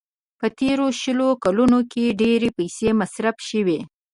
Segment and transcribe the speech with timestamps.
[0.39, 3.79] په تېرو شلو کلونو کې ډېرې پيسې مصرف شوې.